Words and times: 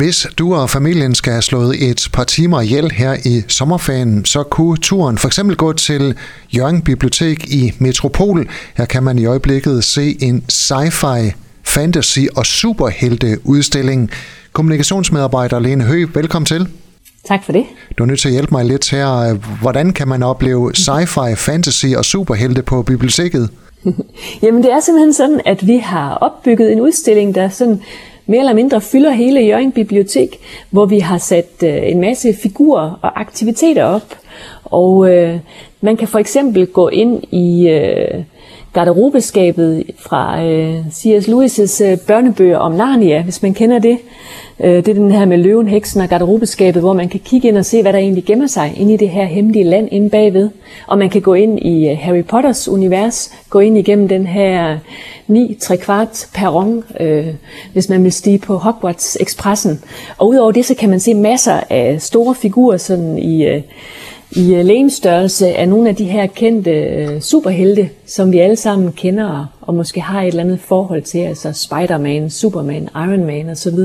Hvis 0.00 0.26
du 0.38 0.54
og 0.54 0.70
familien 0.70 1.14
skal 1.14 1.32
have 1.32 1.42
slået 1.42 1.90
et 1.90 2.08
par 2.12 2.24
timer 2.24 2.60
ihjel 2.60 2.90
her 2.90 3.16
i 3.24 3.42
sommerferien, 3.48 4.24
så 4.24 4.42
kunne 4.42 4.76
turen 4.76 5.18
for 5.18 5.26
eksempel 5.26 5.56
gå 5.56 5.72
til 5.72 6.14
Jørgen 6.56 6.82
Bibliotek 6.82 7.48
i 7.48 7.72
Metropol. 7.78 8.48
Her 8.76 8.84
kan 8.84 9.02
man 9.02 9.18
i 9.18 9.26
øjeblikket 9.26 9.84
se 9.84 10.16
en 10.20 10.44
sci-fi, 10.52 11.32
fantasy 11.64 12.18
og 12.36 12.46
superhelte 12.46 13.38
udstilling. 13.44 14.10
Kommunikationsmedarbejder 14.52 15.58
Lene 15.58 15.84
Høgh, 15.84 16.16
velkommen 16.16 16.46
til. 16.46 16.68
Tak 17.24 17.44
for 17.44 17.52
det. 17.52 17.64
Du 17.98 18.02
er 18.02 18.06
nødt 18.06 18.20
til 18.20 18.28
at 18.28 18.32
hjælpe 18.32 18.54
mig 18.54 18.64
lidt 18.64 18.90
her. 18.90 19.34
Hvordan 19.60 19.92
kan 19.92 20.08
man 20.08 20.22
opleve 20.22 20.72
sci-fi, 20.76 21.34
fantasy 21.34 21.86
og 21.96 22.04
superhelte 22.04 22.62
på 22.62 22.82
biblioteket? 22.82 23.50
Jamen 24.42 24.62
det 24.62 24.72
er 24.72 24.80
simpelthen 24.80 25.14
sådan, 25.14 25.40
at 25.46 25.66
vi 25.66 25.76
har 25.76 26.14
opbygget 26.14 26.72
en 26.72 26.80
udstilling, 26.80 27.34
der 27.34 27.48
sådan 27.48 27.80
mere 28.26 28.40
eller 28.40 28.54
mindre 28.54 28.80
fylder 28.80 29.10
hele 29.10 29.40
Jørgen 29.40 29.72
Bibliotek, 29.72 30.38
hvor 30.70 30.86
vi 30.86 30.98
har 30.98 31.18
sat 31.18 31.50
øh, 31.64 31.90
en 31.90 32.00
masse 32.00 32.34
figurer 32.34 32.98
og 33.02 33.20
aktiviteter 33.20 33.84
op. 33.84 34.14
Og 34.64 35.10
øh, 35.10 35.38
man 35.80 35.96
kan 35.96 36.08
for 36.08 36.18
eksempel 36.18 36.66
gå 36.66 36.88
ind 36.88 37.22
i 37.32 37.68
øh, 37.68 38.24
garderobeskabet 38.72 39.84
fra 39.98 40.44
øh, 40.44 40.74
C.S. 40.90 41.28
Lewis' 41.28 41.84
øh, 41.84 41.98
børnebøger 41.98 42.58
om 42.58 42.72
Narnia, 42.72 43.22
hvis 43.22 43.42
man 43.42 43.54
kender 43.54 43.78
det. 43.78 43.98
Øh, 44.60 44.76
det 44.76 44.88
er 44.88 44.94
den 44.94 45.12
her 45.12 45.24
med 45.24 45.38
løven, 45.38 45.68
heksen 45.68 46.00
og 46.00 46.08
garderobeskabet, 46.08 46.82
hvor 46.82 46.92
man 46.92 47.08
kan 47.08 47.20
kigge 47.20 47.48
ind 47.48 47.58
og 47.58 47.64
se, 47.64 47.82
hvad 47.82 47.92
der 47.92 47.98
egentlig 47.98 48.24
gemmer 48.24 48.46
sig 48.46 48.72
inde 48.76 48.94
i 48.94 48.96
det 48.96 49.08
her 49.08 49.24
hemmelige 49.24 49.64
land 49.64 49.88
inde 49.90 50.10
bagved. 50.10 50.50
Og 50.86 50.98
man 50.98 51.10
kan 51.10 51.22
gå 51.22 51.34
ind 51.34 51.58
i 51.58 51.90
øh, 51.90 51.98
Harry 51.98 52.24
Potters 52.24 52.68
univers, 52.68 53.32
gå 53.50 53.58
ind 53.60 53.78
igennem 53.78 54.08
den 54.08 54.26
her 54.26 54.78
9 55.26 55.56
3 55.60 55.76
kvart 55.76 56.26
perron, 56.34 56.84
øh, 57.00 57.26
hvis 57.72 57.88
man 57.88 58.04
vil 58.04 58.12
stige 58.12 58.38
på 58.38 58.56
Hogwarts 58.56 59.16
Expressen. 59.20 59.80
Og 60.18 60.28
udover 60.28 60.52
det, 60.52 60.64
så 60.64 60.74
kan 60.74 60.90
man 60.90 61.00
se 61.00 61.14
masser 61.14 61.60
af 61.70 62.02
store 62.02 62.34
figurer 62.34 62.76
sådan 62.76 63.18
i, 63.18 63.44
øh, 63.44 63.62
i 64.32 64.54
øh, 64.54 64.64
lægenstørrelse 64.64 65.48
af 65.48 65.68
nogle 65.68 65.88
af 65.88 65.96
de 65.96 66.04
her 66.04 66.26
kendte 66.26 66.70
øh, 66.70 67.20
superhelte, 67.20 67.88
som 68.06 68.32
vi 68.32 68.38
alle 68.38 68.56
sammen 68.56 68.92
kender 68.92 69.46
og 69.60 69.74
måske 69.74 70.00
har 70.00 70.22
et 70.22 70.28
eller 70.28 70.42
andet 70.42 70.60
forhold 70.60 71.02
til, 71.02 71.18
altså 71.18 71.52
Spider-Man, 71.52 72.30
Superman, 72.30 72.88
Iron 72.94 73.24
Man 73.24 73.48
osv. 73.48 73.78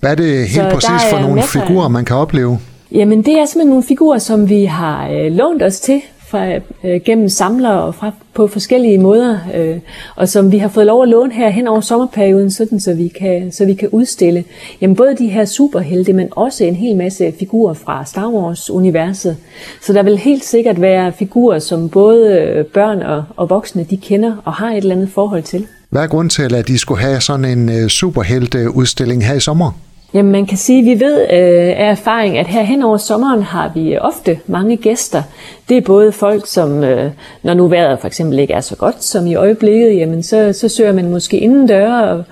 Hvad 0.00 0.10
er 0.10 0.14
det 0.14 0.38
helt 0.38 0.52
så 0.52 0.70
præcis 0.72 1.10
for 1.10 1.18
nogle 1.18 1.42
figurer, 1.42 1.88
man 1.88 2.04
kan 2.04 2.16
opleve? 2.16 2.58
Jamen 2.92 3.22
det 3.22 3.32
er 3.32 3.46
simpelthen 3.46 3.68
nogle 3.68 3.82
figurer, 3.82 4.18
som 4.18 4.48
vi 4.48 4.64
har 4.64 5.08
øh, 5.08 5.32
lånt 5.32 5.62
os 5.62 5.80
til 5.80 6.00
fra, 6.28 6.46
øh, 6.84 7.00
gennem 7.04 7.28
samlere 7.28 7.82
og 7.82 7.94
fra, 7.94 8.10
på 8.34 8.46
forskellige 8.46 8.98
måder, 8.98 9.38
øh, 9.54 9.78
og 10.16 10.28
som 10.28 10.52
vi 10.52 10.58
har 10.58 10.68
fået 10.68 10.86
lov 10.86 11.02
at 11.02 11.08
låne 11.08 11.32
her 11.32 11.48
hen 11.48 11.68
over 11.68 11.80
sommerperioden, 11.80 12.50
sådan, 12.50 12.80
så, 12.80 12.94
vi 12.94 13.08
kan, 13.08 13.52
så 13.52 13.64
vi 13.64 13.74
kan 13.74 13.88
udstille 13.88 14.44
jamen, 14.80 14.96
både 14.96 15.16
de 15.18 15.28
her 15.28 15.44
superhelte, 15.44 16.12
men 16.12 16.28
også 16.30 16.64
en 16.64 16.76
hel 16.76 16.96
masse 16.96 17.32
figurer 17.38 17.74
fra 17.74 18.04
Star 18.04 18.28
Wars-universet. 18.28 19.36
Så 19.82 19.92
der 19.92 20.02
vil 20.02 20.18
helt 20.18 20.44
sikkert 20.44 20.80
være 20.80 21.12
figurer, 21.12 21.58
som 21.58 21.88
både 21.88 22.40
øh, 22.40 22.64
børn 22.64 23.02
og, 23.02 23.24
og 23.36 23.50
voksne 23.50 23.86
de 23.90 23.96
kender 23.96 24.36
og 24.44 24.52
har 24.52 24.70
et 24.70 24.76
eller 24.76 24.94
andet 24.94 25.08
forhold 25.14 25.42
til. 25.42 25.66
Hvad 25.90 26.02
er 26.02 26.06
grunden 26.06 26.30
til, 26.30 26.54
at 26.54 26.68
de 26.68 26.78
skulle 26.78 27.00
have 27.00 27.20
sådan 27.20 27.44
en 27.44 27.68
øh, 27.68 27.88
superhelte-udstilling 27.88 29.26
her 29.26 29.34
i 29.34 29.40
sommer? 29.40 29.72
Jamen 30.14 30.32
man 30.32 30.46
kan 30.46 30.58
sige, 30.58 30.78
at 30.78 30.84
vi 30.84 31.04
ved 31.04 31.20
øh, 31.20 31.76
af 31.76 31.90
erfaring, 31.90 32.38
at 32.38 32.46
her 32.46 32.62
hen 32.62 32.82
over 32.82 32.96
sommeren 32.96 33.42
har 33.42 33.70
vi 33.74 33.94
øh, 33.94 33.98
ofte 34.00 34.38
mange 34.46 34.76
gæster. 34.76 35.22
Det 35.68 35.76
er 35.76 35.80
både 35.80 36.12
folk, 36.12 36.46
som 36.46 36.84
øh, 36.84 37.10
når 37.42 37.54
nu 37.54 37.66
vejret 37.66 37.98
for 37.98 38.06
eksempel 38.06 38.38
ikke 38.38 38.54
er 38.54 38.60
så 38.60 38.76
godt 38.76 39.04
som 39.04 39.26
i 39.26 39.34
øjeblikket, 39.34 39.96
jamen 39.96 40.22
så, 40.22 40.52
så 40.52 40.68
søger 40.68 40.92
man 40.92 41.10
måske 41.10 41.38
indendør 41.38 41.92
og, 41.92 42.24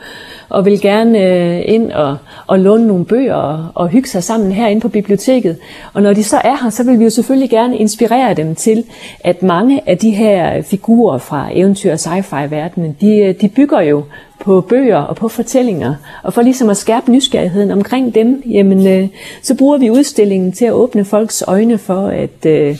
og 0.49 0.65
vil 0.65 0.81
gerne 0.81 1.19
øh, 1.19 1.63
ind 1.65 1.93
og, 1.93 2.17
og 2.47 2.59
låne 2.59 2.87
nogle 2.87 3.05
bøger 3.05 3.35
og, 3.35 3.67
og 3.75 3.89
hygge 3.89 4.09
sig 4.09 4.25
sammen 4.25 4.53
herinde 4.53 4.81
på 4.81 4.89
biblioteket. 4.89 5.57
Og 5.93 6.03
når 6.03 6.13
de 6.13 6.25
så 6.25 6.37
er 6.45 6.57
her, 6.63 6.71
så 6.71 6.85
vil 6.85 6.99
vi 6.99 7.05
jo 7.05 7.11
selvfølgelig 7.11 7.51
gerne 7.51 7.77
inspirere 7.77 8.35
dem 8.35 8.55
til, 8.55 8.85
at 9.21 9.43
mange 9.43 9.81
af 9.87 9.99
de 9.99 10.11
her 10.11 10.63
figurer 10.63 11.19
fra 11.19 11.49
eventyr- 11.53 11.93
og 11.93 11.99
sci-fi-verdenen, 11.99 12.97
de, 13.01 13.17
øh, 13.17 13.35
de 13.41 13.49
bygger 13.49 13.81
jo 13.81 14.05
på 14.45 14.61
bøger 14.61 14.97
og 14.97 15.17
på 15.17 15.29
fortællinger. 15.29 15.95
Og 16.23 16.35
for 16.35 16.43
ligesom 16.43 16.71
at 16.71 16.77
skærpe 16.77 17.13
nysgerrigheden 17.13 17.71
omkring 17.71 18.15
dem, 18.15 18.43
jamen, 18.51 18.87
øh, 18.87 19.09
så 19.43 19.55
bruger 19.55 19.79
vi 19.79 19.91
udstillingen 19.91 20.53
til 20.53 20.65
at 20.65 20.73
åbne 20.73 21.05
folks 21.05 21.45
øjne 21.47 21.79
for, 21.79 22.07
at, 22.09 22.47
øh, 22.47 22.77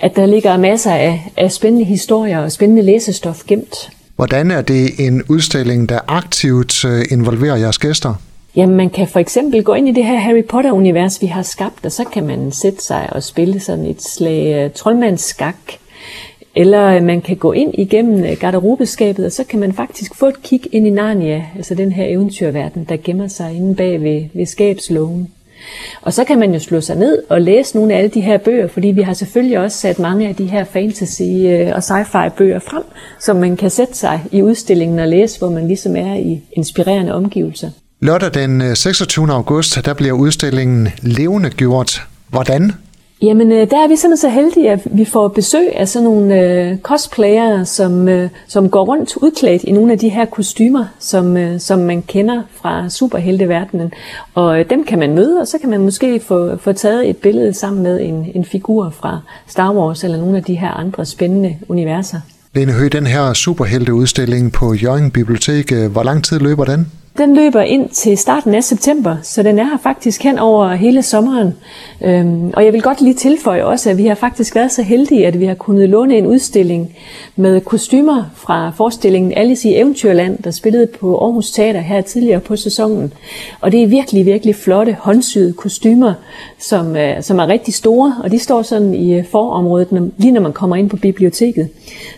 at 0.00 0.16
der 0.16 0.26
ligger 0.26 0.56
masser 0.56 0.92
af, 0.92 1.32
af 1.36 1.52
spændende 1.52 1.84
historier 1.84 2.38
og 2.38 2.52
spændende 2.52 2.82
læsestof 2.82 3.42
gemt. 3.46 3.90
Hvordan 4.16 4.50
er 4.50 4.62
det 4.62 5.06
en 5.06 5.22
udstilling, 5.28 5.88
der 5.88 5.98
aktivt 6.08 6.84
øh, 6.84 7.04
involverer 7.10 7.56
jeres 7.56 7.78
gæster? 7.78 8.14
Jamen, 8.56 8.76
man 8.76 8.90
kan 8.90 9.08
for 9.08 9.20
eksempel 9.20 9.64
gå 9.64 9.74
ind 9.74 9.88
i 9.88 9.92
det 9.92 10.04
her 10.04 10.18
Harry 10.18 10.44
Potter-univers, 10.44 11.22
vi 11.22 11.26
har 11.26 11.42
skabt, 11.42 11.84
og 11.84 11.92
så 11.92 12.04
kan 12.04 12.26
man 12.26 12.52
sætte 12.52 12.84
sig 12.84 13.08
og 13.12 13.22
spille 13.22 13.60
sådan 13.60 13.86
et 13.86 14.02
slag 14.02 14.64
uh, 14.64 14.72
troldmandsskak, 14.72 15.56
eller 16.54 16.86
øh, 16.86 17.02
man 17.02 17.20
kan 17.20 17.36
gå 17.36 17.52
ind 17.52 17.74
igennem 17.74 18.24
øh, 18.24 18.36
garderobeskabet, 18.40 19.26
og 19.26 19.32
så 19.32 19.44
kan 19.44 19.60
man 19.60 19.72
faktisk 19.72 20.14
få 20.14 20.26
et 20.26 20.42
kig 20.42 20.60
ind 20.72 20.86
i 20.86 20.90
Narnia, 20.90 21.44
altså 21.56 21.74
den 21.74 21.92
her 21.92 22.04
eventyrverden, 22.06 22.86
der 22.88 22.96
gemmer 23.04 23.28
sig 23.28 23.56
inde 23.56 23.74
bag 23.74 24.02
ved, 24.02 24.24
ved 24.34 24.46
skabsloven. 24.46 25.28
Og 26.02 26.12
så 26.12 26.24
kan 26.24 26.38
man 26.38 26.52
jo 26.52 26.58
slå 26.58 26.80
sig 26.80 26.96
ned 26.96 27.18
og 27.28 27.40
læse 27.40 27.76
nogle 27.76 27.94
af 27.94 27.98
alle 27.98 28.10
de 28.10 28.20
her 28.20 28.38
bøger, 28.38 28.68
fordi 28.68 28.88
vi 28.88 29.02
har 29.02 29.14
selvfølgelig 29.14 29.58
også 29.58 29.78
sat 29.78 29.98
mange 29.98 30.28
af 30.28 30.34
de 30.34 30.46
her 30.46 30.64
fantasy- 30.64 31.46
øh, 31.46 31.72
og 31.74 31.78
sci-fi 31.78 32.28
bøger 32.28 32.58
frem, 32.58 32.82
som 33.20 33.36
man 33.36 33.56
kan 33.56 33.70
sætte 33.70 33.94
sig 33.94 34.20
i 34.32 34.42
udstillingen 34.42 34.98
og 34.98 35.08
læse, 35.08 35.38
hvor 35.38 35.50
man 35.50 35.66
ligesom 35.68 35.96
er 35.96 36.14
i 36.14 36.42
inspirerende 36.52 37.14
omgivelser. 37.14 37.70
Lørdag 38.00 38.34
den 38.34 38.76
26. 38.76 39.32
August, 39.32 39.84
der 39.84 39.94
bliver 39.94 40.12
udstillingen 40.12 40.88
levende 41.02 41.50
gjort. 41.50 42.02
Hvordan? 42.28 42.72
Jamen, 43.22 43.52
øh, 43.52 43.70
der 43.70 43.84
er 43.84 43.88
vi 43.88 43.96
simpelthen 43.96 44.16
så 44.16 44.28
heldige, 44.28 44.70
at 44.70 44.80
vi 44.84 45.04
får 45.04 45.28
besøg 45.28 45.76
af 45.76 45.88
sådan 45.88 46.04
nogle 46.04 46.40
øh, 46.40 46.78
cosplayere, 46.78 47.64
som, 47.66 48.08
øh, 48.08 48.30
som 48.46 48.70
går 48.70 48.84
rundt 48.84 49.16
udklædt 49.16 49.62
i 49.62 49.72
nogle 49.72 49.92
af 49.92 49.98
de 49.98 50.08
her 50.08 50.24
kostymer, 50.24 50.84
som, 50.98 51.36
øh, 51.36 51.60
som 51.60 51.78
man 51.78 52.02
kender 52.02 52.42
fra 52.54 52.88
superhelteverdenen. 52.88 53.92
Og 54.34 54.60
øh, 54.60 54.70
dem 54.70 54.84
kan 54.84 54.98
man 54.98 55.14
møde, 55.14 55.40
og 55.40 55.46
så 55.46 55.58
kan 55.58 55.70
man 55.70 55.80
måske 55.80 56.20
få, 56.20 56.56
få 56.56 56.72
taget 56.72 57.10
et 57.10 57.16
billede 57.16 57.54
sammen 57.54 57.82
med 57.82 58.00
en, 58.00 58.30
en 58.34 58.44
figur 58.44 58.90
fra 58.90 59.20
Star 59.46 59.72
Wars 59.72 60.04
eller 60.04 60.18
nogle 60.18 60.36
af 60.36 60.44
de 60.44 60.54
her 60.54 60.70
andre 60.70 61.04
spændende 61.04 61.56
universer. 61.68 62.20
Lene 62.54 62.72
Høgh, 62.72 62.92
den 62.92 63.06
her 63.06 63.32
superhelteudstilling 63.32 64.52
på 64.52 64.74
Jørgen 64.74 65.10
Bibliotek, 65.10 65.72
øh, 65.72 65.92
hvor 65.92 66.02
lang 66.02 66.24
tid 66.24 66.38
løber 66.38 66.64
den? 66.64 66.86
Den 67.20 67.34
løber 67.34 67.60
ind 67.60 67.88
til 67.88 68.18
starten 68.18 68.54
af 68.54 68.64
september, 68.64 69.16
så 69.22 69.42
den 69.42 69.58
er 69.58 69.64
her 69.64 69.78
faktisk 69.82 70.22
hen 70.22 70.38
over 70.38 70.74
hele 70.74 71.02
sommeren. 71.02 71.54
Øhm, 72.04 72.50
og 72.54 72.64
jeg 72.64 72.72
vil 72.72 72.82
godt 72.82 73.00
lige 73.00 73.14
tilføje 73.14 73.64
også, 73.64 73.90
at 73.90 73.98
vi 73.98 74.06
har 74.06 74.14
faktisk 74.14 74.54
været 74.54 74.72
så 74.72 74.82
heldige, 74.82 75.26
at 75.26 75.40
vi 75.40 75.44
har 75.44 75.54
kunnet 75.54 75.88
låne 75.88 76.16
en 76.16 76.26
udstilling 76.26 76.96
med 77.36 77.60
kostymer 77.60 78.24
fra 78.34 78.70
forestillingen 78.76 79.32
Alice 79.36 79.68
i 79.68 79.74
Eventyrland, 79.74 80.38
der 80.38 80.50
spillede 80.50 80.86
på 80.86 81.18
Aarhus 81.18 81.50
Teater 81.50 81.80
her 81.80 82.00
tidligere 82.00 82.40
på 82.40 82.56
sæsonen. 82.56 83.12
Og 83.60 83.72
det 83.72 83.82
er 83.82 83.86
virkelig, 83.86 84.26
virkelig 84.26 84.54
flotte 84.54 84.96
håndsyede 85.00 85.52
kostymer, 85.52 86.14
som, 86.58 86.96
øh, 86.96 87.22
som 87.22 87.38
er 87.38 87.48
rigtig 87.48 87.74
store, 87.74 88.16
og 88.24 88.30
de 88.30 88.38
står 88.38 88.62
sådan 88.62 88.94
i 88.94 89.14
øh, 89.14 89.24
forområdet, 89.24 89.88
forområdet, 89.88 90.12
lige 90.18 90.32
når 90.32 90.40
man 90.40 90.52
kommer 90.52 90.76
ind 90.76 90.90
på 90.90 90.96
biblioteket. 90.96 91.68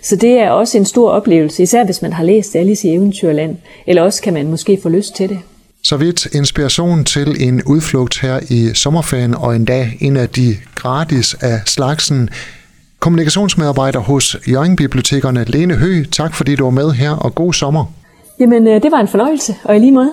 Så 0.03 0.17
det 0.17 0.39
er 0.39 0.51
også 0.51 0.79
en 0.79 0.85
stor 0.85 1.11
oplevelse, 1.11 1.62
især 1.62 1.85
hvis 1.85 2.03
man 2.03 2.12
har 2.12 2.25
læst 2.25 2.57
Alice 2.57 2.89
i 2.89 2.95
Eventyrland, 2.95 3.57
eller 3.87 4.03
også 4.03 4.23
kan 4.23 4.35
man 4.35 4.51
måske 4.51 4.79
få 4.83 4.89
lyst 4.93 5.17
til 5.17 5.29
det. 5.29 5.39
Så 5.85 5.97
vidt 5.97 6.27
inspiration 6.27 7.05
til 7.05 7.49
en 7.49 7.63
udflugt 7.63 8.21
her 8.21 8.41
i 8.51 8.71
sommerferien, 8.75 9.35
og 9.35 9.57
endda 9.57 9.91
en 10.01 10.17
af 10.17 10.29
de 10.29 10.57
gratis 10.75 11.35
af 11.35 11.61
slagsen. 11.67 12.31
Kommunikationsmedarbejder 12.99 14.01
hos 14.01 14.37
Jørgen 14.49 14.77
Bibliotekerne, 14.77 15.45
Lene 15.45 15.75
Hø, 15.75 16.05
tak 16.13 16.35
fordi 16.35 16.57
du 16.57 16.65
var 16.65 16.71
med 16.71 16.91
her, 16.93 17.11
og 17.11 17.35
god 17.35 17.53
sommer. 17.53 17.85
Jamen, 18.41 18.67
øh, 18.67 18.83
det 18.83 18.93
var 18.93 18.99
en 18.99 19.09
fornøjelse, 19.09 19.55
og 19.65 19.77
i 19.77 19.79
lige 19.79 19.93
måde. 19.93 20.13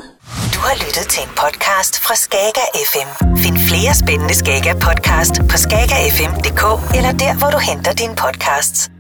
Du 0.56 0.60
har 0.60 0.76
lyttet 0.86 1.06
til 1.10 1.22
en 1.24 1.34
podcast 1.44 1.94
fra 2.06 2.16
Skager 2.16 2.68
FM. 2.92 3.10
Find 3.38 3.58
flere 3.70 3.94
spændende 4.04 4.36
Skager 4.36 4.74
podcast 4.88 5.34
på 5.50 5.58
skagerfm.dk 5.58 6.64
eller 6.98 7.12
der, 7.12 7.38
hvor 7.40 7.50
du 7.50 7.60
henter 7.70 7.94
dine 7.94 8.16
podcasts. 8.16 8.99